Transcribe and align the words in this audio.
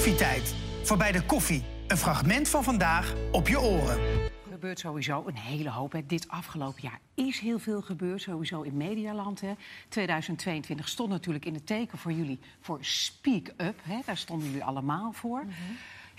Koffietijd. 0.00 0.54
Voorbij 0.82 1.12
de 1.12 1.22
koffie. 1.22 1.62
Een 1.86 1.96
fragment 1.96 2.48
van 2.48 2.64
vandaag 2.64 3.14
op 3.32 3.48
je 3.48 3.60
oren. 3.60 3.98
Er 4.00 4.30
gebeurt 4.50 4.78
sowieso 4.78 5.24
een 5.26 5.36
hele 5.36 5.70
hoop. 5.70 5.92
Hè. 5.92 6.06
Dit 6.06 6.28
afgelopen 6.28 6.82
jaar 6.82 7.00
is 7.14 7.38
heel 7.38 7.58
veel 7.58 7.82
gebeurd, 7.82 8.22
sowieso 8.22 8.62
in 8.62 8.76
Medialand. 8.76 9.40
Hè. 9.40 9.52
2022 9.88 10.88
stond 10.88 11.10
natuurlijk 11.10 11.44
in 11.44 11.54
het 11.54 11.66
teken 11.66 11.98
voor 11.98 12.12
jullie 12.12 12.40
voor 12.60 12.78
Speak 12.80 13.48
Up. 13.56 13.80
Hè. 13.82 13.98
Daar 14.06 14.16
stonden 14.16 14.46
jullie 14.46 14.64
allemaal 14.64 15.12
voor. 15.12 15.44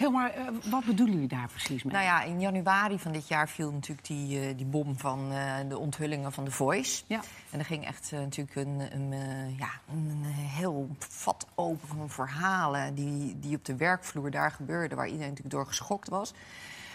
Heel 0.01 0.11
maar, 0.11 0.29
eh, 0.29 0.47
wat 0.69 0.85
bedoelen 0.85 1.13
jullie 1.13 1.29
daar 1.29 1.47
precies 1.47 1.83
mee? 1.83 1.93
Nou 1.93 2.05
ja, 2.05 2.23
in 2.23 2.39
januari 2.39 2.99
van 2.99 3.11
dit 3.11 3.27
jaar 3.27 3.49
viel 3.49 3.71
natuurlijk 3.71 4.07
die, 4.07 4.39
eh, 4.39 4.57
die 4.57 4.65
bom 4.65 4.97
van 4.97 5.31
eh, 5.31 5.55
de 5.69 5.77
onthullingen 5.77 6.31
van 6.31 6.45
The 6.45 6.51
Voice. 6.51 7.03
Ja. 7.07 7.21
En 7.49 7.59
er 7.59 7.65
ging 7.65 7.85
echt 7.85 8.11
natuurlijk 8.11 8.55
een, 8.55 8.81
een, 8.93 9.13
ja, 9.57 9.69
een 9.91 10.23
heel 10.25 10.89
vat 10.99 11.47
open 11.55 11.87
van 11.87 12.09
verhalen 12.09 12.95
die, 12.95 13.39
die 13.39 13.55
op 13.55 13.65
de 13.65 13.75
werkvloer 13.75 14.31
daar 14.31 14.51
gebeurden, 14.51 14.97
waar 14.97 15.07
iedereen 15.07 15.29
natuurlijk 15.29 15.55
door 15.55 15.67
geschokt 15.67 16.09
was. 16.09 16.33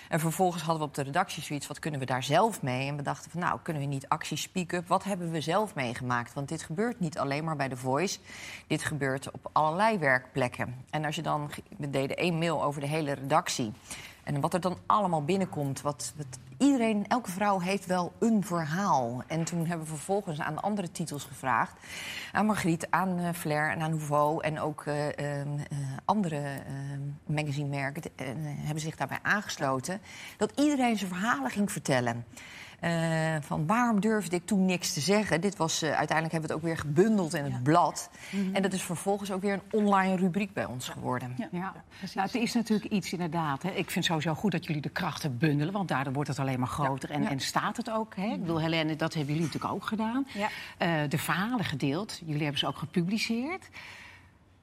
En 0.09 0.21
vervolgens 0.21 0.63
hadden 0.63 0.83
we 0.83 0.89
op 0.89 0.95
de 0.95 1.03
redactie 1.03 1.43
zoiets, 1.43 1.67
wat 1.67 1.79
kunnen 1.79 2.01
we 2.01 2.07
daar 2.07 2.23
zelf 2.23 2.63
mee? 2.63 2.89
En 2.89 2.97
we 2.97 3.03
dachten 3.03 3.31
van, 3.31 3.41
nou, 3.41 3.59
kunnen 3.63 3.83
we 3.83 3.89
niet 3.89 4.09
actie 4.09 4.37
Speak 4.37 4.73
Up? 4.73 4.89
Wat 4.89 5.05
hebben 5.05 5.31
we 5.31 5.41
zelf 5.41 5.75
meegemaakt? 5.75 6.33
Want 6.33 6.49
dit 6.49 6.63
gebeurt 6.63 7.01
niet 7.01 7.19
alleen 7.19 7.45
maar 7.45 7.57
bij 7.57 7.69
The 7.69 7.77
Voice. 7.77 8.19
Dit 8.67 8.85
gebeurt 8.85 9.31
op 9.31 9.51
allerlei 9.53 9.99
werkplekken. 9.99 10.75
En 10.91 11.05
als 11.05 11.17
je 11.17 11.23
dan, 11.23 11.51
we 11.77 11.91
deden 11.91 12.17
één 12.17 12.39
mail 12.39 12.65
over 12.65 12.81
de 12.81 12.87
hele 12.87 13.13
redactie. 13.13 13.73
En 14.27 14.41
wat 14.41 14.55
er 14.55 14.61
dan 14.61 14.79
allemaal 14.87 15.25
binnenkomt, 15.25 15.81
wat, 15.81 16.13
wat 16.17 16.39
iedereen, 16.59 17.07
elke 17.07 17.31
vrouw 17.31 17.59
heeft 17.61 17.87
wel 17.87 18.13
een 18.19 18.45
verhaal. 18.45 19.23
En 19.27 19.45
toen 19.45 19.67
hebben 19.67 19.87
we 19.87 19.93
vervolgens 19.93 20.41
aan 20.41 20.63
andere 20.63 20.91
titels 20.91 21.25
gevraagd. 21.25 21.73
Aan 22.33 22.47
Margriet, 22.47 22.91
aan 22.91 23.19
eh, 23.19 23.33
Flair 23.33 23.71
en 23.71 23.81
aan 23.81 23.91
Nouveau. 23.91 24.43
En 24.43 24.61
ook 24.61 24.85
eh, 24.87 25.07
ehm, 25.07 25.59
eh, 25.59 25.79
andere 26.05 26.37
ehm, 26.37 27.35
magazinemerken 27.37 28.03
hebben 28.43 28.81
zich 28.81 28.97
daarbij 28.97 29.19
aangesloten. 29.23 30.01
Dat 30.37 30.53
iedereen 30.55 30.97
zijn 30.97 31.11
verhalen 31.11 31.51
ging 31.51 31.73
vertellen. 31.73 32.25
Eh, 32.81 33.37
van 33.41 33.67
waarom 33.67 34.01
durfde 34.01 34.37
ik 34.37 34.47
toen 34.47 34.65
niks 34.65 34.93
te 34.93 35.01
zeggen? 35.01 35.41
Dit 35.41 35.57
was, 35.57 35.83
eh, 35.83 35.89
uiteindelijk 35.89 36.33
hebben 36.33 36.51
we 36.51 36.55
het 36.55 36.65
ook 36.65 36.69
weer 36.69 36.79
gebundeld 36.79 37.35
in 37.35 37.45
het 37.45 37.63
blad. 37.63 38.11
En 38.53 38.63
dat 38.63 38.73
is 38.73 38.83
vervolgens 38.83 39.33
ook 39.33 39.43
weer 39.43 39.53
een 39.53 39.81
online 39.81 40.17
rubriek 40.17 40.53
bij 40.53 40.65
ons 40.65 40.89
geworden. 40.89 41.35
Ja, 41.37 41.49
nou, 41.51 42.27
het 42.27 42.35
is 42.35 42.55
natuurlijk 42.55 42.93
iets 42.93 43.13
inderdaad. 43.13 43.63
Hè. 43.63 43.71
Ik 43.71 43.91
vind 43.91 44.05
sowieso 44.05 44.35
goed 44.35 44.53
dat 44.53 44.67
jullie 44.67 44.83
de 44.83 44.89
krachten 44.89 45.39
bundelen, 45.39 45.73
want 45.73 45.89
daardoor 45.89 46.13
wordt 46.13 46.29
het 46.29 46.39
alleen 46.39 46.59
maar 46.59 46.69
groter. 46.69 47.11
En, 47.11 47.27
en 47.27 47.41
staat 47.41 47.77
het 47.77 47.91
ook. 47.91 48.17
Hè. 48.17 48.27
Ik 48.27 48.41
bedoel, 48.41 48.61
Helene, 48.61 48.97
dat 48.97 49.15
hebben 49.15 49.35
jullie 49.35 49.49
natuurlijk 49.49 49.75
ook 49.75 49.87
gedaan. 49.87 50.27
Ja. 50.35 50.49
Eh, 50.79 51.09
de 51.09 51.19
verhalen 51.19 51.65
gedeeld. 51.65 52.21
Jullie 52.25 52.43
hebben 52.43 52.59
ze 52.59 52.67
ook 52.67 52.77
gepubliceerd. 52.77 53.69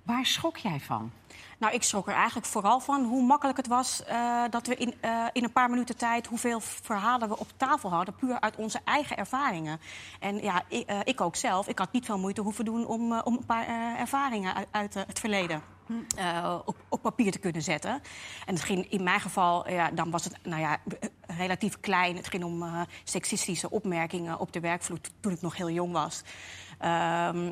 Waar 0.03 0.25
schrok 0.25 0.57
jij 0.57 0.79
van? 0.79 1.11
Nou, 1.57 1.73
ik 1.73 1.83
schrok 1.83 2.07
er 2.07 2.13
eigenlijk 2.13 2.45
vooral 2.45 2.79
van 2.79 3.03
hoe 3.03 3.23
makkelijk 3.23 3.57
het 3.57 3.67
was 3.67 4.03
eh, 4.03 4.43
dat 4.49 4.67
we 4.67 4.75
in, 4.75 4.93
eh, 4.99 5.25
in 5.33 5.43
een 5.43 5.51
paar 5.51 5.69
minuten 5.69 5.97
tijd 5.97 6.27
hoeveel 6.27 6.59
verhalen 6.59 7.29
we 7.29 7.39
op 7.39 7.47
tafel 7.57 7.89
hadden, 7.89 8.15
puur 8.15 8.39
uit 8.39 8.55
onze 8.55 8.79
eigen 8.83 9.17
ervaringen. 9.17 9.79
En 10.19 10.41
ja, 10.41 10.63
ik, 10.67 10.87
eh, 10.87 10.99
ik 11.03 11.21
ook 11.21 11.35
zelf, 11.35 11.67
ik 11.67 11.79
had 11.79 11.91
niet 11.91 12.05
veel 12.05 12.19
moeite 12.19 12.41
hoeven 12.41 12.65
doen 12.65 12.85
om, 12.85 13.19
om 13.19 13.33
een 13.33 13.45
paar 13.45 13.67
ervaringen 13.97 14.65
uit, 14.71 14.93
het 14.93 15.19
verleden. 15.19 15.61
op, 16.65 16.75
op 16.89 17.01
papier 17.01 17.31
te 17.31 17.39
kunnen 17.39 17.61
zetten. 17.61 18.01
En 18.45 18.53
het 18.53 18.63
ging 18.63 18.89
in 18.89 19.03
mijn 19.03 19.19
geval, 19.19 19.69
ja, 19.69 19.91
dan 19.91 20.11
was 20.11 20.23
het 20.23 20.37
nou 20.43 20.61
ja, 20.61 20.77
relatief 21.27 21.79
klein. 21.79 22.15
Het 22.15 22.27
ging 22.27 22.43
om 22.43 22.85
seksistische 23.03 23.69
opmerkingen 23.69 24.39
op 24.39 24.53
de 24.53 24.59
werkvloer 24.59 24.99
toen 25.19 25.31
ik 25.31 25.41
nog 25.41 25.57
heel 25.57 25.69
jong 25.69 25.91
was. 25.91 26.23
Ehm, 26.79 27.51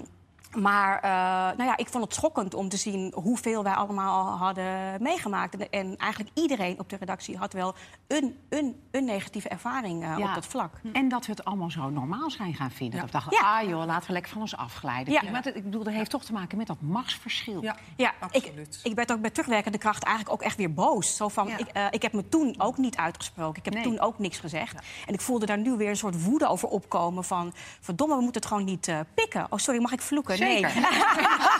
maar 0.58 0.96
eh, 1.00 1.10
nou 1.58 1.64
ja, 1.64 1.78
ik 1.78 1.88
vond 1.90 2.04
het 2.04 2.14
schokkend 2.14 2.54
om 2.54 2.70
te 2.70 2.78
zien 2.78 3.14
hoeveel 3.16 3.64
wij 3.64 3.74
allemaal 3.74 4.26
al 4.26 4.38
hadden 4.38 5.02
meegemaakt. 5.02 5.58
En, 5.58 5.70
en 5.70 5.98
eigenlijk 5.98 6.32
iedereen 6.38 6.80
op 6.80 6.90
de 6.90 6.96
redactie 6.96 7.38
had 7.38 7.54
wel 7.54 7.76
een, 8.08 8.38
een, 8.50 8.82
een 8.92 9.06
negatieve 9.06 9.50
ervaring 9.50 10.04
eh, 10.04 10.18
Ja. 10.18 10.28
op 10.30 10.34
dat 10.36 10.46
vlak. 10.46 10.74
En 10.94 11.10
dat 11.10 11.26
we 11.26 11.32
het 11.32 11.44
allemaal 11.46 11.70
zo 11.70 11.90
normaal 11.90 12.30
zijn 12.32 12.54
gaan 12.54 12.72
vinden. 12.72 12.96
Dat 13.00 13.06
we 13.06 13.12
dachten, 13.12 13.38
Ja. 13.38 13.60
ah 13.60 13.68
joh, 13.70 13.86
laten 13.86 14.08
we 14.08 14.14
lekker 14.14 14.32
van 14.32 14.42
ons 14.42 14.56
afglijden. 14.58 15.14
Ja. 15.14 15.22
Maar 15.32 15.42
dat- 15.42 15.56
ik 15.56 15.64
bedoel, 15.64 15.84
dat 15.84 15.94
heeft 15.94 16.10
toch 16.10 16.24
te 16.24 16.34
maken 16.34 16.58
met 16.58 16.68
dat 16.68 16.82
machtsverschil. 16.82 17.62
Ja. 17.62 17.76
Ja, 17.98 18.10
ik, 18.10 18.16
Absoluut. 18.44 18.80
ik 18.84 18.96
werd 18.96 19.12
ook 19.12 19.22
bij 19.22 19.30
terugwerkende 19.30 19.78
kracht 19.78 20.04
eigenlijk 20.04 20.36
ook 20.36 20.42
echt 20.42 20.58
weer 20.58 20.74
boos. 20.74 21.16
Zo 21.16 21.28
van, 21.28 21.48
Ja. 21.48 21.58
ik, 21.58 21.68
eh, 21.68 21.86
ik 21.90 22.02
heb 22.02 22.14
me 22.14 22.30
toen 22.30 22.56
ook 22.58 22.78
niet 22.78 22.96
uitgesproken. 22.98 23.58
Ik 23.58 23.66
heb 23.66 23.74
Nee. 23.74 23.84
toen 23.84 24.00
ook 24.00 24.20
niks 24.20 24.40
gezegd. 24.40 24.76
En 25.06 25.14
ik 25.14 25.22
voelde 25.22 25.46
daar 25.46 25.58
nu 25.58 25.72
weer 25.78 25.90
een 25.90 25.96
soort 25.98 26.24
woede 26.24 26.48
over 26.48 26.68
opkomen 26.68 27.24
van... 27.24 27.54
verdomme, 27.80 28.16
we 28.16 28.22
moeten 28.22 28.42
het 28.42 28.50
gewoon 28.50 28.66
niet 28.66 28.88
eh, 28.88 29.00
pikken. 29.14 29.46
Oh, 29.50 29.60
sorry, 29.60 29.82
mag 29.82 29.92
ik 29.92 30.02
vloeken? 30.02 30.38
Zeker. 30.42 30.74
Nee. 30.74 30.92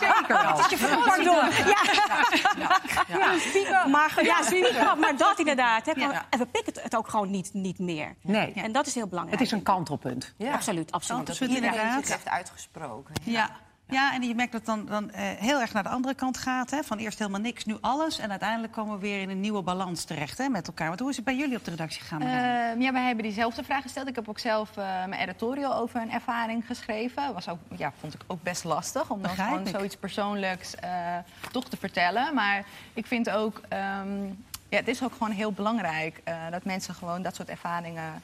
Zeker 0.00 0.26
wel. 0.28 1.04
Pardon. 1.04 1.50
Ja. 2.56 3.86
Maar, 3.86 4.24
ja, 4.24 4.42
speak 4.42 4.98
maar 4.98 5.16
dat 5.16 5.38
inderdaad. 5.38 5.86
Hè. 5.86 5.92
Ja. 5.96 6.26
En 6.30 6.38
we 6.38 6.46
pikken 6.46 6.72
het, 6.72 6.82
het 6.82 6.96
ook 6.96 7.08
gewoon 7.08 7.30
niet, 7.30 7.50
niet 7.52 7.78
meer. 7.78 8.14
Nee. 8.20 8.52
En 8.52 8.72
dat 8.72 8.86
is 8.86 8.94
heel 8.94 9.06
belangrijk. 9.06 9.38
Het 9.38 9.46
is 9.48 9.52
een 9.54 9.62
kantelpunt. 9.62 10.34
Absoluut, 10.52 10.92
absoluut. 10.92 11.26
Dat 11.26 11.40
iedereen 11.40 11.62
inderdaad. 11.64 12.06
zich 12.06 12.14
heeft 12.14 12.28
uitgesproken. 12.28 13.14
Ja. 13.22 13.50
Ja, 13.88 14.14
en 14.14 14.22
je 14.22 14.34
merkt 14.34 14.52
dat 14.52 14.66
het 14.66 14.76
dan, 14.76 14.86
dan 14.86 15.10
eh, 15.10 15.22
heel 15.38 15.60
erg 15.60 15.72
naar 15.72 15.82
de 15.82 15.88
andere 15.88 16.14
kant 16.14 16.38
gaat. 16.38 16.70
Hè? 16.70 16.82
Van 16.82 16.98
eerst 16.98 17.18
helemaal 17.18 17.40
niks, 17.40 17.64
nu 17.64 17.76
alles. 17.80 18.18
En 18.18 18.30
uiteindelijk 18.30 18.72
komen 18.72 18.94
we 18.94 19.00
weer 19.00 19.20
in 19.20 19.30
een 19.30 19.40
nieuwe 19.40 19.62
balans 19.62 20.04
terecht 20.04 20.38
hè, 20.38 20.48
met 20.48 20.66
elkaar. 20.66 20.88
Want 20.88 21.00
hoe 21.00 21.10
is 21.10 21.16
het 21.16 21.24
bij 21.24 21.36
jullie 21.36 21.56
op 21.56 21.64
de 21.64 21.70
redactie 21.70 22.00
gegaan? 22.00 22.20
Ehm, 22.22 22.80
ja, 22.80 22.92
wij 22.92 23.06
hebben 23.06 23.24
diezelfde 23.24 23.64
vraag 23.64 23.82
gesteld. 23.82 24.08
Ik 24.08 24.14
heb 24.14 24.28
ook 24.28 24.38
zelf 24.38 24.76
eh, 24.76 24.84
mijn 24.84 25.20
editorial 25.20 25.74
over 25.74 26.00
een 26.00 26.10
ervaring 26.10 26.66
geschreven. 26.66 27.34
Was 27.34 27.48
ook, 27.48 27.58
ja, 27.76 27.92
vond 28.00 28.14
ik 28.14 28.20
ook 28.26 28.42
best 28.42 28.64
lastig 28.64 29.10
om 29.10 29.22
dan 29.22 29.30
gewoon 29.30 29.66
ik. 29.66 29.68
zoiets 29.68 29.96
persoonlijks 29.96 30.74
eh, 30.74 31.16
toch 31.52 31.68
te 31.68 31.76
vertellen. 31.76 32.34
Maar 32.34 32.64
ik 32.92 33.06
vind 33.06 33.30
ook, 33.30 33.60
ehm, 33.68 34.24
ja, 34.68 34.76
het 34.76 34.88
is 34.88 35.02
ook 35.02 35.12
gewoon 35.12 35.32
heel 35.32 35.52
belangrijk 35.52 36.22
dat 36.50 36.64
mensen 36.64 36.94
gewoon 36.94 37.22
dat 37.22 37.34
soort 37.34 37.48
ervaringen 37.48 38.22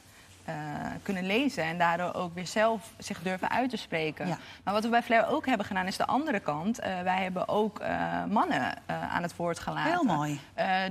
eh, 0.49 0.91
kunnen 1.03 1.25
lezen. 1.25 1.63
En 1.63 1.77
daardoor 1.77 2.13
ook 2.13 2.33
weer 2.33 2.47
zelf 2.47 2.91
zich 2.97 3.21
durven 3.21 3.49
uit 3.49 3.69
te 3.69 3.77
spreken. 3.77 4.27
Ja. 4.27 4.37
Maar 4.63 4.73
wat 4.73 4.83
we 4.83 4.89
bij 4.89 5.03
Flair 5.03 5.27
ook 5.27 5.45
hebben 5.45 5.65
gedaan 5.65 5.87
is 5.87 5.97
de 5.97 6.05
andere 6.05 6.39
kant. 6.39 6.79
Eh, 6.79 7.01
wij 7.01 7.21
hebben 7.21 7.47
ook 7.47 7.79
eh, 7.79 8.23
mannen 8.29 8.73
aan 8.85 9.21
het 9.21 9.35
woord 9.35 9.59
gelaten. 9.59 9.91
Heel 9.91 10.03
mooi. 10.03 10.39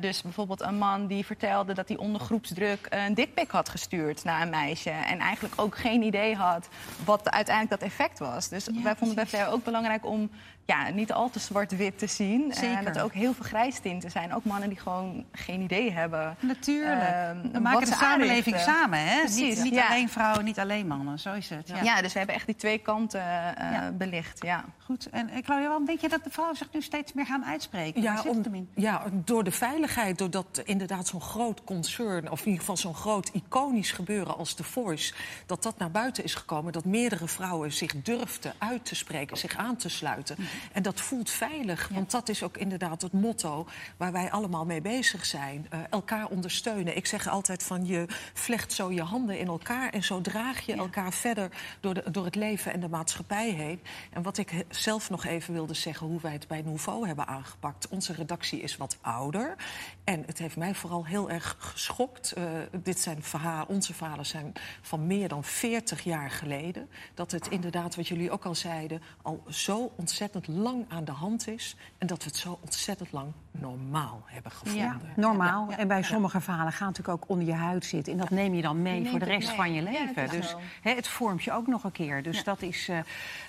Dus 0.01 0.23
bijvoorbeeld 0.23 0.61
een 0.61 0.79
man 0.79 1.07
die 1.07 1.27
vertelde 1.27 1.75
dat 1.75 1.89
hij 1.89 1.97
onder 1.97 2.21
groepsdruk 2.21 2.87
een 2.91 3.15
dikpik 3.15 3.51
had 3.51 3.69
gestuurd 3.69 4.25
naar 4.25 4.43
een 4.43 4.51
meisje. 4.51 4.91
En 4.91 5.19
eigenlijk 5.19 5.55
ook 5.61 5.79
geen 5.79 6.03
idee 6.03 6.35
had 6.35 6.69
wat 7.05 7.31
uiteindelijk 7.31 7.81
dat 7.81 7.91
effect 7.91 8.19
was. 8.19 8.49
Dus 8.49 8.69
wij 8.83 8.97
vonden 8.97 9.17
bij 9.17 9.27
Flair 9.27 9.49
ook 9.51 9.65
belangrijk 9.65 10.07
om 10.07 10.31
ja, 10.69 10.91
niet 10.91 11.13
al 11.13 11.31
te 11.31 11.39
zwart-wit 11.39 11.99
te 11.99 12.07
zien. 12.07 12.53
Zeker. 12.53 12.77
En 12.77 12.85
dat 12.85 12.97
er 12.97 13.03
ook 13.03 13.13
heel 13.13 13.35
veel 13.35 13.45
grijstinten 13.45 14.11
zijn. 14.11 14.35
Ook 14.35 14.45
mannen 14.45 14.69
die 14.69 14.79
gewoon 14.79 15.25
geen 15.33 15.61
idee 15.61 15.93
hebben. 15.93 16.37
Natuurlijk. 16.41 17.03
ehm, 17.03 17.53
we 17.53 17.61
maken 17.61 17.87
de 17.87 17.95
samenleving 17.95 18.59
samen. 18.59 18.99
Hè? 18.99 19.21
Precies, 19.21 19.48
Niet, 19.55 19.63
niet 19.63 19.75
ja. 19.75 19.89
alleen 19.89 20.09
vrouwen, 20.09 20.45
niet 20.45 20.59
alleen 20.59 20.87
mannen. 20.87 21.19
Zo 21.19 21.33
is 21.33 21.49
het. 21.49 21.69
Ja. 21.69 21.83
Ja. 21.83 22.03
dus 22.03 22.13
we 22.13 22.19
hebben 22.19 22.37
echt 22.37 22.47
die 22.47 22.57
twee 22.57 22.79
kanten 22.79 23.21
eh, 23.21 23.73
Ja. 23.73 23.91
belicht. 23.93 24.43
Ja. 24.43 24.65
Goed. 24.85 25.09
En 25.11 25.29
eh, 25.29 25.43
Claudia, 25.43 25.67
waarom 25.67 25.87
denk 25.87 26.01
je 26.01 26.09
dat 26.09 26.25
de 26.25 26.31
vrouwen 26.31 26.57
zich 26.57 26.69
nu 26.73 26.83
steeds 26.83 27.13
meer 27.13 27.27
gaan 27.27 27.45
uitspreken? 27.45 28.03
Ja, 28.03 28.23
om- 28.27 28.69
ja, 28.75 29.03
door 29.13 29.45
de 29.45 29.51
veiligheid, 29.51 30.19
doordat 30.19 30.63
inderdaad 30.65 31.07
zo'n 31.07 31.21
groot 31.21 31.65
concern... 31.65 32.31
of 32.31 32.39
in 32.41 32.45
ieder 32.47 32.61
geval 32.61 32.77
zo'n 32.77 32.95
groot 32.95 33.29
iconisch 33.33 33.93
gebeuren 33.93 34.37
als 34.37 34.55
The 34.55 34.65
Voice... 34.65 35.15
dat 35.47 35.63
dat 35.63 35.79
naar 35.79 35.91
buiten 35.91 36.25
is 36.25 36.35
gekomen, 36.35 36.73
dat 36.73 36.85
meerdere 36.85 37.29
vrouwen 37.29 37.73
zich 37.73 38.03
durfden 38.03 38.53
uit 38.59 38.85
te 38.85 38.95
spreken... 38.95 39.37
zich 39.37 39.57
aan 39.57 39.77
te 39.77 39.89
sluiten. 39.89 40.37
En 40.73 40.83
dat 40.83 41.01
voelt 41.01 41.31
veilig, 41.31 41.89
want 41.93 42.11
dat 42.11 42.29
is 42.29 42.43
ook 42.43 42.57
inderdaad 42.57 43.03
het 43.03 43.13
motto... 43.13 43.67
waar 43.97 44.13
wij 44.13 44.31
allemaal 44.31 44.65
mee 44.65 44.81
bezig 44.81 45.27
zijn. 45.27 45.67
Eh, 45.71 45.79
elkaar 45.91 46.27
ondersteunen. 46.27 46.97
Ik 46.97 47.07
zeg 47.07 47.29
altijd 47.29 47.63
van 47.63 47.87
je 47.87 48.07
vlecht 48.35 48.73
zo 48.73 48.93
je 48.93 49.03
handen 49.03 49.38
in 49.39 49.47
elkaar... 49.47 49.91
en 49.91 50.03
zo 50.03 50.21
draag 50.21 50.61
je 50.61 50.75
elkaar 50.75 51.13
verder 51.13 51.51
door, 51.81 51.95
de, 51.95 52.11
door 52.11 52.25
het 52.25 52.35
leven 52.35 52.73
en 52.73 52.81
de 52.81 52.89
maatschappij 52.89 53.51
heen. 53.51 53.81
En 54.11 54.23
wat 54.23 54.39
ik 54.39 54.65
zelf 54.69 55.11
nog 55.11 55.25
even 55.25 55.55
wilde 55.55 55.75
zeggen, 55.75 56.07
hoe 56.07 56.21
wij 56.21 56.33
het 56.33 56.49
bij 56.49 56.63
Nouveau 56.63 57.07
hebben 57.07 57.27
aangepakt. 57.27 57.89
Onze 57.89 58.13
redactie 58.13 58.61
is 58.61 58.77
wat 58.77 58.99
ouder. 59.01 59.57
En 60.05 60.23
het 60.27 60.39
heeft 60.39 60.57
mij 60.57 60.75
vooral 60.75 61.07
heel 61.07 61.31
erg 61.31 61.57
geschokt. 61.59 62.33
Eh, 62.33 62.45
dit 62.83 63.01
zijn 63.01 63.23
verhalen, 63.23 63.69
onze 63.69 63.95
verhalen 63.95 64.27
zijn 64.27 64.53
van 64.81 65.07
meer 65.07 65.29
dan 65.29 65.45
40 65.45 66.05
jaar 66.05 66.31
geleden. 66.31 66.89
Dat 67.15 67.31
het 67.31 67.49
inderdaad, 67.49 67.97
wat 67.97 68.09
jullie 68.09 68.31
ook 68.31 68.45
al 68.45 68.55
zeiden, 68.55 69.03
al 69.23 69.43
zo 69.49 69.93
ontzettend 69.97 70.49
lang 70.49 70.85
aan 70.89 71.05
de 71.05 71.13
hand 71.13 71.49
is. 71.49 71.77
En 71.99 72.07
dat 72.07 72.19
we 72.19 72.25
het 72.25 72.39
zo 72.39 72.59
ontzettend 72.63 73.13
lang 73.13 73.33
normaal 73.51 74.23
hebben 74.25 74.53
gevonden. 74.53 74.83
Ja, 74.83 75.01
normaal. 75.17 75.71
en 75.71 75.89
bij 75.89 76.03
sommige 76.03 76.41
verhalen 76.41 76.73
gaan 76.73 76.87
natuurlijk 76.87 77.23
ook 77.23 77.31
onder 77.31 77.47
je 77.47 77.53
huid 77.53 77.85
zitten. 77.85 78.13
En 78.13 78.19
dat 78.19 78.31
neem 78.31 78.55
je 78.55 78.63
dan 78.63 78.83
mee 78.83 79.09
voor 79.09 79.19
de 79.19 79.25
rest 79.29 79.51
van 79.51 79.73
je 79.73 79.83
leven. 79.83 80.31
dus 80.31 80.55
het 80.81 81.09
vormt 81.09 81.45
je 81.45 81.53
ook 81.53 81.67
nog 81.67 81.85
een 81.85 81.93
keer. 81.93 82.23
Dus 82.23 82.45
dat 82.45 82.63
is. 82.63 82.89
eh, 82.89 82.99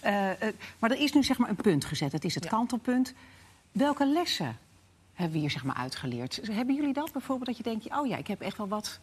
eh, 0.01 0.41
eh, 0.41 0.53
maar 0.79 0.91
er 0.91 1.01
is 1.01 1.13
nu 1.13 1.23
zeg 1.23 1.37
maar 1.37 1.49
een 1.49 1.55
punt 1.55 1.85
gezet. 1.85 2.11
Het 2.11 2.25
is 2.25 2.35
het 2.35 2.47
kantelpunt. 2.47 3.13
Welke 3.71 4.05
lessen 4.05 4.57
hebben 5.13 5.33
we 5.33 5.39
hier 5.39 5.51
zeg 5.51 5.63
maar 5.63 5.75
uitgeleerd? 5.75 6.39
Hebben 6.51 6.75
jullie 6.75 6.93
dat 6.93 7.11
bijvoorbeeld 7.11 7.47
dat 7.47 7.57
je 7.57 7.63
denkt, 7.63 7.97
oh 7.99 8.07
ja, 8.07 8.17
ik 8.17 8.27
heb 8.27 8.41
echt 8.41 8.57
wel 8.57 8.67
wat 8.67 8.99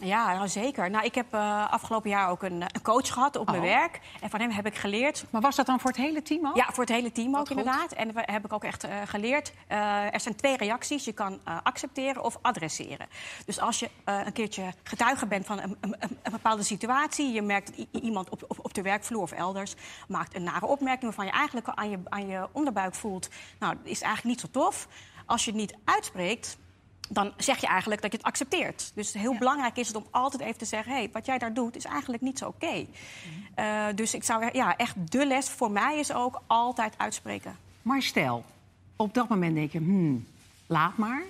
Ja, 0.00 0.46
zeker. 0.46 0.90
Nou, 0.90 1.04
ik 1.04 1.14
heb 1.14 1.34
eh, 1.34 1.70
afgelopen 1.72 2.10
jaar 2.10 2.28
ook 2.30 2.42
een, 2.42 2.62
een 2.62 2.82
coach 2.82 3.12
gehad 3.12 3.36
op 3.36 3.46
mijn 3.50 3.58
Oh. 3.62 3.68
werk. 3.68 4.00
En 4.20 4.30
van 4.30 4.40
hem 4.40 4.50
heb 4.50 4.66
ik 4.66 4.74
geleerd 4.74 5.24
Maar 5.30 5.40
was 5.40 5.56
dat 5.56 5.66
dan 5.66 5.80
voor 5.80 5.90
het 5.90 5.98
hele 5.98 6.22
team 6.22 6.46
ook? 6.46 6.56
Ja, 6.56 6.66
voor 6.72 6.84
het 6.84 6.92
hele 6.92 7.12
team 7.12 7.36
ook 7.36 7.48
goed. 7.48 7.50
inderdaad. 7.50 7.92
En 7.92 8.12
we, 8.14 8.22
heb 8.24 8.44
ik 8.44 8.52
ook 8.52 8.64
echt 8.64 8.84
eh, 8.84 8.96
geleerd. 9.04 9.52
eh, 9.66 10.14
er 10.14 10.20
zijn 10.20 10.36
twee 10.36 10.56
reacties. 10.56 11.04
Je 11.04 11.12
kan 11.12 11.40
eh, 11.44 11.56
accepteren 11.62 12.22
of 12.24 12.38
adresseren. 12.42 13.06
Dus 13.46 13.60
als 13.60 13.78
je 13.78 13.90
eh, 14.04 14.20
een 14.24 14.32
keertje 14.32 14.72
getuige 14.82 15.26
bent 15.26 15.46
van 15.46 15.60
een, 15.60 15.76
een, 15.80 16.18
bepaalde 16.30 16.62
situatie... 16.62 17.32
je 17.32 17.42
merkt 17.42 17.76
dat 17.76 18.02
iemand 18.02 18.28
op, 18.30 18.44
op, 18.48 18.58
op 18.62 18.74
de 18.74 18.82
werkvloer 18.82 19.22
of 19.22 19.32
elders 19.32 19.74
maakt 20.08 20.34
een 20.34 20.42
nare 20.42 20.66
opmerking... 20.66 21.02
waarvan 21.04 21.26
je 21.26 21.32
eigenlijk 21.32 21.68
aan 21.68 21.90
je, 21.90 21.98
aan 22.04 22.26
je 22.26 22.48
onderbuik 22.52 22.94
voelt... 22.94 23.28
nou, 23.58 23.74
dat 23.76 23.86
is 23.86 24.00
eigenlijk 24.02 24.36
niet 24.36 24.40
zo 24.40 24.60
tof. 24.60 24.88
Als 25.26 25.44
je 25.44 25.50
het 25.50 25.60
niet 25.60 25.74
uitspreekt... 25.84 26.58
Dan 27.12 27.32
zeg 27.36 27.60
je 27.60 27.66
eigenlijk 27.66 28.02
dat 28.02 28.12
je 28.12 28.16
het 28.16 28.26
accepteert. 28.26 28.92
Dus 28.94 29.12
heel 29.12 29.38
belangrijk 29.38 29.76
is 29.76 29.86
het 29.86 29.96
om 29.96 30.06
altijd 30.10 30.42
even 30.42 30.58
te 30.58 30.64
zeggen: 30.64 30.92
hé, 30.92 30.98
hey, 30.98 31.10
wat 31.12 31.26
jij 31.26 31.38
daar 31.38 31.54
doet 31.54 31.76
is 31.76 31.84
eigenlijk 31.84 32.22
niet 32.22 32.38
zo 32.38 32.46
oké. 32.46 32.86
Eh, 33.54 33.86
dus 33.94 34.14
ik 34.14 34.24
zou 34.24 34.48
ja, 34.52 34.76
echt 34.76 35.12
de 35.12 35.26
les 35.26 35.48
voor 35.48 35.70
mij 35.70 35.98
is 35.98 36.12
ook 36.12 36.42
altijd 36.46 36.94
uitspreken. 36.96 37.56
Maar 37.82 38.02
stel, 38.02 38.44
op 38.96 39.14
dat 39.14 39.28
moment 39.28 39.54
denk 39.54 39.72
je, 39.72 39.78
hmm, 39.78 40.26
laat 40.66 40.96
maar. 40.96 41.22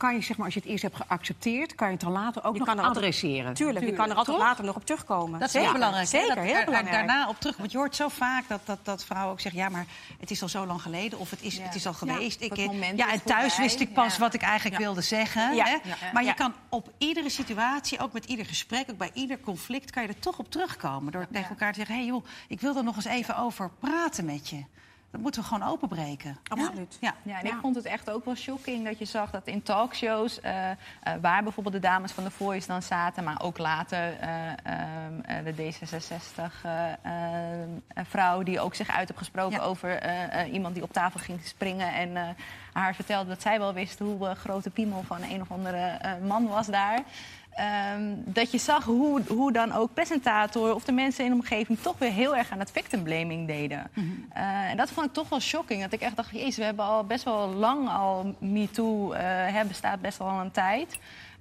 Kan 0.00 0.14
je, 0.14 0.20
zeg 0.22 0.36
maar, 0.36 0.44
als 0.46 0.54
je 0.54 0.60
het 0.60 0.68
eerst 0.68 0.82
hebt 0.82 0.96
geaccepteerd, 0.96 1.74
kan 1.74 1.86
je 1.86 1.92
het 1.92 2.02
dan 2.02 2.12
later 2.12 2.44
ook 2.44 2.52
Je 2.52 2.58
nog 2.58 2.68
kan 2.68 2.78
er 2.78 2.84
adresseren? 2.84 3.54
Tuurlijk, 3.54 3.84
je 3.84 3.92
kan 3.92 4.10
er 4.10 4.16
altijd 4.16 4.36
Toch? 4.36 4.46
later 4.46 4.64
nog 4.64 4.76
op 4.76 4.86
terugkomen. 4.86 5.40
Dat 5.40 5.48
is 5.54 5.54
heel 5.62 5.72
belangrijk. 5.72 6.08
Zeker, 6.08 6.34
dat 6.34 6.44
heel 6.44 6.54
er- 6.54 6.64
belangrijk. 6.64 6.96
Daarna 7.06 7.28
op 7.28 7.40
terug. 7.40 7.56
Want 7.56 7.72
je 7.72 7.78
hoort 7.78 7.96
zo 7.96 8.08
vaak 8.08 8.48
dat, 8.48 8.60
dat, 8.64 8.78
dat 8.82 9.04
vrouwen 9.04 9.32
ook 9.32 9.40
zeggen... 9.40 9.60
ja, 9.60 9.68
maar 9.68 9.86
het 10.20 10.30
is 10.30 10.42
al 10.42 10.48
zo 10.48 10.66
lang 10.66 10.82
geleden 10.82 11.18
of 11.18 11.30
het 11.30 11.42
is, 11.42 11.56
Ja. 11.56 11.62
het 11.62 11.74
is 11.74 11.86
al 11.86 11.92
Ja, 11.92 11.98
geweest. 11.98 12.40
het 12.40 12.58
ik, 12.58 12.66
moment 12.66 12.98
ja, 12.98 13.12
en 13.12 13.22
thuis 13.22 13.56
wist 13.58 13.80
ik 13.80 13.92
pas 13.92 14.14
Ja. 14.14 14.20
wat 14.20 14.34
ik 14.34 14.42
eigenlijk 14.42 14.80
wilde 14.82 15.00
zeggen. 15.02 15.54
Ja. 15.54 15.64
Hè? 15.64 15.70
Ja. 15.70 15.96
Maar 16.12 16.22
je 16.22 16.28
Ja. 16.28 16.34
kan 16.34 16.54
op 16.68 16.90
iedere 16.98 17.30
situatie, 17.30 17.98
ook 17.98 18.12
met 18.12 18.24
ieder 18.24 18.46
gesprek... 18.46 18.90
ook 18.90 18.98
bij 18.98 19.10
ieder 19.14 19.40
conflict, 19.40 19.90
kan 19.90 20.02
je 20.02 20.08
er 20.08 20.18
toch 20.18 20.38
op 20.38 20.50
terugkomen. 20.50 21.12
Door 21.12 21.26
tegen 21.32 21.48
elkaar 21.50 21.72
te 21.72 21.78
zeggen... 21.78 21.94
hé 21.94 22.00
hey 22.00 22.10
joh, 22.10 22.24
ik 22.48 22.60
wil 22.60 22.76
er 22.76 22.84
nog 22.84 22.96
eens 22.96 23.04
even 23.04 23.36
over 23.36 23.70
praten 23.80 24.24
met 24.24 24.48
je. 24.48 24.64
Dat 25.10 25.20
moeten 25.20 25.40
we 25.40 25.46
gewoon 25.46 25.68
openbreken. 25.68 26.38
Absoluut. 26.48 26.96
Ja. 27.00 27.14
Ja, 27.22 27.38
en 27.38 27.46
ik 27.46 27.54
vond 27.60 27.76
het 27.76 27.84
echt 27.84 28.10
ook 28.10 28.24
wel 28.24 28.34
shocking 28.34 28.84
dat 28.84 28.98
je 28.98 29.04
zag 29.04 29.30
dat 29.30 29.46
in 29.46 29.62
talkshows... 29.62 30.40
eh, 30.40 30.70
eh, 30.70 30.76
waar 31.20 31.42
bijvoorbeeld 31.42 31.74
de 31.74 31.80
dames 31.80 32.12
van 32.12 32.24
The 32.24 32.30
Voice 32.30 32.66
dan 32.66 32.82
zaten... 32.82 33.24
maar 33.24 33.42
ook 33.42 33.58
later 33.58 34.18
eh, 34.18 34.46
ehm, 34.62 35.20
eh, 35.24 35.44
de 35.44 35.54
D66-vrouw 35.72 38.42
die 38.42 38.60
ook 38.60 38.74
zich 38.74 38.88
uit 38.88 39.08
heeft 39.08 39.18
gesproken... 39.18 39.58
Ja. 39.58 39.64
over 39.64 39.98
iemand 40.46 40.74
die 40.74 40.82
op 40.82 40.92
tafel 40.92 41.20
ging 41.20 41.40
springen... 41.44 41.94
en 41.94 42.36
haar 42.72 42.94
vertelde 42.94 43.28
dat 43.28 43.42
zij 43.42 43.58
wel 43.58 43.72
wist 43.72 43.98
hoe 43.98 44.34
grote 44.34 44.70
piemel 44.70 45.02
van 45.02 45.22
een 45.22 45.40
of 45.40 45.50
andere 45.50 45.98
man 46.26 46.48
was 46.48 46.66
daar... 46.66 47.02
Ehm, 47.50 48.14
dat 48.16 48.50
je 48.50 48.58
zag 48.58 48.84
hoe, 48.84 49.22
hoe 49.28 49.52
dan 49.52 49.72
ook 49.72 49.94
presentator 49.94 50.74
of 50.74 50.84
de 50.84 50.92
mensen 50.92 51.24
in 51.24 51.30
de 51.30 51.36
omgeving 51.36 51.78
toch 51.78 51.98
weer 51.98 52.12
heel 52.12 52.36
erg 52.36 52.50
aan 52.50 52.58
het 52.58 52.70
victim 52.70 53.02
blaming 53.02 53.46
deden. 53.46 53.90
Eh, 54.32 54.70
en 54.70 54.76
dat 54.76 54.90
vond 54.90 55.06
ik 55.06 55.12
toch 55.12 55.28
wel 55.28 55.40
shocking. 55.40 55.82
Dat 55.82 55.92
ik 55.92 56.00
echt 56.00 56.16
dacht, 56.16 56.30
jezus, 56.30 56.56
we 56.56 56.64
hebben 56.64 56.84
al 56.84 57.04
best 57.04 57.24
wel 57.24 57.48
lang 57.48 57.88
al 57.88 58.34
MeToo, 58.38 59.12
eh 59.12 59.22
hè, 59.54 59.64
bestaat 59.64 60.00
best 60.00 60.18
wel 60.18 60.28
al 60.28 60.40
een 60.40 60.50
tijd. 60.50 60.98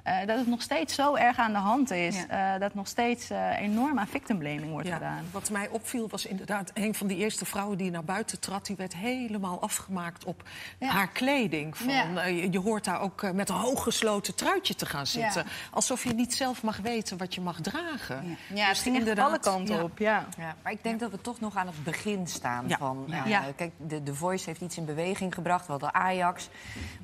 Eh, 0.09 0.27
dat 0.27 0.37
het 0.37 0.47
nog 0.47 0.61
steeds 0.61 0.95
zo 0.95 1.15
erg 1.15 1.37
aan 1.37 1.51
de 1.51 1.57
hand 1.57 1.91
is. 1.91 2.25
eh, 2.27 2.51
dat 2.59 2.73
nog 2.73 2.87
steeds 2.87 3.29
eh, 3.29 3.59
enorm 3.59 3.99
aan 3.99 4.07
victim 4.07 4.37
blaming 4.37 4.71
wordt 4.71 4.87
Ja, 4.87 4.93
gedaan. 4.93 5.25
wat 5.31 5.49
mij 5.49 5.67
opviel 5.69 6.09
was 6.09 6.25
inderdaad 6.25 6.71
een 6.73 6.95
van 6.95 7.07
die 7.07 7.17
eerste 7.17 7.45
vrouwen 7.45 7.77
die 7.77 7.91
naar 7.91 8.03
buiten 8.03 8.39
trad. 8.39 8.65
Die 8.65 8.75
werd 8.75 8.95
helemaal 8.95 9.61
afgemaakt 9.61 10.23
op 10.23 10.43
haar 10.79 11.07
kleding. 11.09 11.77
Van, 11.77 11.87
Ja. 11.89 12.25
je, 12.25 12.51
je 12.51 12.59
hoort 12.59 12.85
daar 12.85 13.01
ook 13.01 13.31
met 13.33 13.49
een 13.49 13.55
hooggesloten 13.55 14.35
truitje 14.35 14.75
te 14.75 14.85
gaan 14.85 15.07
zitten. 15.07 15.43
Ja. 15.45 15.51
Alsof 15.71 16.03
je 16.03 16.13
niet 16.13 16.33
zelf 16.33 16.63
mag 16.63 16.77
weten 16.77 17.17
wat 17.17 17.35
je 17.35 17.41
mag 17.41 17.61
dragen. 17.61 18.37
Ja, 18.53 18.67
het 18.67 18.77
ging 18.77 19.07
echt 19.07 19.19
alle 19.19 19.39
kanten 19.39 19.75
ja. 19.75 19.83
op. 19.83 19.97
Ja. 19.97 20.25
Ja, 20.37 20.55
maar 20.63 20.71
ik 20.71 20.83
denk 20.83 20.99
dat 20.99 21.11
we 21.11 21.21
toch 21.21 21.39
nog 21.39 21.55
aan 21.55 21.67
het 21.67 21.83
begin 21.83 22.27
staan. 22.27 22.67
Ja. 22.67 22.77
Van. 22.77 23.13
Kijk, 23.55 23.71
de, 23.77 24.03
de 24.03 24.15
Voice 24.15 24.45
heeft 24.45 24.61
iets 24.61 24.77
in 24.77 24.85
beweging 24.85 25.33
gebracht. 25.33 25.65
We 25.65 25.71
hadden 25.71 25.93
Ajax. 25.93 26.49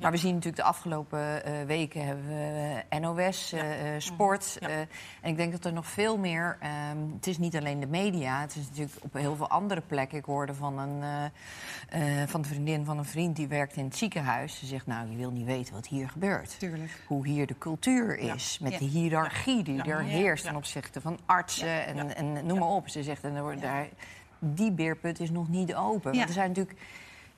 Maar 0.00 0.10
we 0.10 0.16
zien 0.16 0.30
natuurlijk 0.34 0.56
de 0.56 0.62
afgelopen 0.68 1.44
eh, 1.44 1.52
weken 1.66 2.06
hebben 2.06 2.26
we 2.26 2.82
NOS, 3.00 3.52
eh, 3.52 3.94
eh, 3.94 4.00
sport. 4.00 4.56
Ja. 4.60 4.68
eh, 4.68 4.78
en 4.80 4.88
ik 5.30 5.36
denk 5.36 5.52
dat 5.52 5.64
er 5.64 5.72
nog 5.72 5.86
veel 5.86 6.18
meer... 6.18 6.56
ehm, 6.60 6.98
het 7.14 7.26
is 7.26 7.38
niet 7.38 7.56
alleen 7.56 7.80
de 7.80 7.86
media. 7.86 8.40
Het 8.40 8.56
is 8.56 8.68
natuurlijk 8.68 8.96
op 9.02 9.12
heel 9.12 9.36
veel 9.36 9.48
andere 9.48 9.80
plekken. 9.80 10.18
Ik 10.18 10.24
hoorde 10.24 10.54
van 10.54 10.78
een, 10.78 11.30
van 12.28 12.42
de 12.42 12.48
vriendin 12.48 12.84
van 12.84 12.98
een 12.98 13.04
vriend 13.04 13.36
die 13.36 13.46
werkt 13.46 13.76
in 13.76 13.84
het 13.84 13.96
ziekenhuis. 13.96 14.58
Ze 14.58 14.66
zegt, 14.66 14.86
nou, 14.86 15.10
je 15.10 15.16
wil 15.16 15.30
niet 15.30 15.46
weten 15.46 15.74
wat 15.74 15.86
hier 15.86 16.08
gebeurt. 16.08 16.58
Tuurlijk. 16.58 17.02
Hoe 17.06 17.26
hier 17.26 17.46
de 17.46 17.58
cultuur 17.58 18.18
is. 18.18 18.58
Met 18.58 18.78
de 18.78 18.84
hiërarchie 18.84 19.62
die 19.62 19.82
er 19.82 20.02
heerst 20.02 20.44
ten 20.44 20.56
opzichte 20.56 21.00
van 21.00 21.18
artsen 21.26 21.86
en, 21.86 22.16
en 22.16 22.46
noem 22.46 22.58
maar 22.58 22.68
op. 22.68 22.88
Ze 22.88 23.02
zegt, 23.02 23.24
en 23.24 23.34
er 23.34 23.60
daar, 23.60 23.88
die 24.38 24.72
beerput 24.72 25.20
is 25.20 25.30
nog 25.30 25.48
niet 25.48 25.74
open. 25.74 26.12
Ja. 26.12 26.16
Want 26.16 26.28
er 26.28 26.34
zijn 26.34 26.48
natuurlijk... 26.48 26.78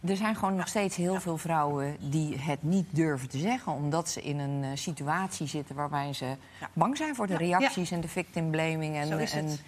Er 0.01 0.17
zijn 0.17 0.37
gewoon 0.37 0.57
nog 0.57 0.69
steeds 0.69 0.97
heel 0.97 1.21
veel 1.21 1.39
vrouwen 1.39 1.97
die 2.01 2.39
het 2.39 2.63
niet 2.63 2.87
durven 2.91 3.29
te 3.29 3.39
zeggen... 3.39 3.73
omdat 3.73 4.09
ze 4.09 4.23
in 4.23 4.39
een 4.39 4.65
eh, 4.65 4.71
situatie 4.75 5.47
zitten 5.47 5.75
waarbij 5.75 6.13
ze 6.13 6.37
bang 6.73 6.97
zijn 6.97 7.15
voor 7.15 7.27
de 7.27 7.37
reacties... 7.37 7.91
en 7.91 8.01
de 8.01 8.09
victim 8.09 8.51
blaming. 8.51 8.97
En, 8.97 9.07
Zo 9.07 9.17
is 9.17 9.33
het. 9.33 9.45
en 9.45 9.59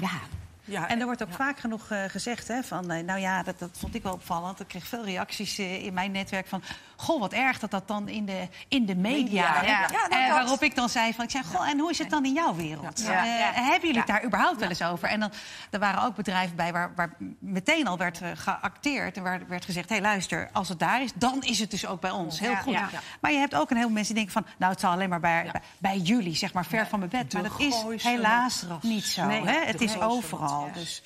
ja, 0.00 0.20
Ja, 0.66 0.88
En 0.88 0.98
er 1.00 1.04
wordt 1.04 1.22
ook 1.22 1.32
vaak 1.32 1.58
genoeg 1.58 1.90
eh, 1.90 2.04
gezegd 2.08 2.48
hè, 2.48 2.62
van, 2.62 2.90
eh, 2.90 3.04
nou 3.04 3.20
ja, 3.20 3.42
dat, 3.42 3.58
dat 3.58 3.70
vond 3.78 3.94
ik 3.94 4.02
wel 4.02 4.12
opvallend. 4.12 4.60
Ik 4.60 4.68
kreeg 4.68 4.86
veel 4.86 5.04
reacties 5.04 5.58
eh, 5.58 5.84
in 5.84 5.94
mijn 5.94 6.10
netwerk 6.10 6.46
van, 6.46 6.62
goh, 6.96 7.20
wat 7.20 7.32
erg 7.32 7.58
dat 7.58 7.70
dat 7.70 7.88
dan 7.88 8.08
in 8.08 8.24
de, 8.24 8.48
in 8.68 8.86
de 8.86 8.96
media. 8.96 9.62
Ja. 9.62 9.88
Waarop 10.28 10.62
ik 10.62 10.74
dan 10.74 10.88
zei 10.88 11.12
van, 11.12 11.24
ik 11.24 11.30
zei, 11.30 11.44
goh, 11.44 11.68
en 11.68 11.78
hoe 11.78 11.90
is 11.90 11.98
het 11.98 12.10
dan 12.10 12.24
in 12.24 12.32
jouw 12.32 12.54
wereld? 12.54 13.06
Hebben 13.06 13.80
jullie 13.80 13.98
het 13.98 14.06
daar 14.06 14.24
überhaupt 14.24 14.60
wel 14.60 14.68
eens 14.68 14.82
over? 14.82 15.08
En 15.08 15.20
dan, 15.20 15.32
er 15.70 15.78
waren 15.78 16.02
ook 16.02 16.14
bedrijven 16.14 16.56
bij 16.56 16.72
waar, 16.72 16.92
waar 16.94 17.16
meteen 17.38 17.86
al 17.86 17.98
werd 17.98 18.20
geacteerd 18.34 19.16
en 19.16 19.22
waar 19.22 19.40
werd 19.48 19.64
gezegd, 19.64 19.88
hé 19.88 19.94
hey, 19.94 20.04
luister, 20.04 20.48
als 20.52 20.68
het 20.68 20.78
daar 20.78 21.02
is, 21.02 21.12
dan 21.14 21.42
is 21.42 21.58
het 21.58 21.70
dus 21.70 21.86
ook 21.86 22.00
bij 22.00 22.10
ons. 22.10 22.40
Heel 22.40 22.56
goed. 22.56 22.78
Maar 23.20 23.32
je 23.32 23.38
hebt 23.38 23.54
ook 23.54 23.70
een 23.70 23.76
heleboel 23.76 23.94
mensen 23.94 24.14
die 24.14 24.24
denken 24.24 24.42
van, 24.42 24.52
nou, 24.58 24.72
het 24.72 24.80
zal 24.80 24.90
alleen 24.90 25.08
maar 25.08 25.20
bij, 25.20 25.48
bij, 25.52 25.60
bij 25.78 25.98
jullie, 25.98 26.34
zeg 26.34 26.52
maar, 26.52 26.66
ver 26.66 26.86
van 26.86 26.98
mijn 26.98 27.10
bed. 27.10 27.32
Maar 27.32 27.42
dat 27.42 27.60
is 27.60 28.02
helaas 28.02 28.64
niet 28.80 29.04
zo. 29.04 29.26
Nee, 29.26 29.46
hè? 29.46 29.64
Het 29.64 29.80
is 29.80 30.00
overal. 30.00 30.53
Ras. 30.62 30.74
Dus. 30.74 31.02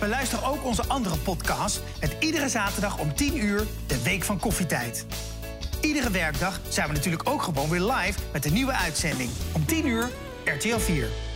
Beluister 0.00 0.44
ook 0.44 0.64
onze 0.64 0.86
andere 0.86 1.16
podcast 1.16 1.82
met 2.00 2.16
iedere 2.20 2.48
zaterdag 2.48 2.98
om 2.98 3.14
10 3.14 3.36
uur 3.36 3.66
de 3.86 4.02
Week 4.02 4.22
van 4.22 4.38
Koffietijd. 4.38 5.06
Iedere 5.80 6.10
werkdag 6.10 6.60
zijn 6.68 6.88
we 6.88 6.94
natuurlijk 6.94 7.28
ook 7.28 7.42
gewoon 7.42 7.68
weer 7.68 7.80
live 7.80 8.18
met 8.32 8.44
een 8.44 8.52
nieuwe 8.52 8.72
uitzending. 8.72 9.30
Om 9.52 9.66
10 9.66 9.86
uur 9.86 10.08
RTL 10.44 10.78
4. 10.78 11.31